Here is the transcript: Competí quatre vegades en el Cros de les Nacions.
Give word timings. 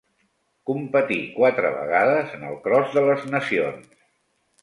Competí 0.69 1.17
quatre 1.33 1.71
vegades 1.75 2.33
en 2.37 2.47
el 2.51 2.57
Cros 2.65 2.97
de 2.97 3.03
les 3.11 3.27
Nacions. 3.35 3.95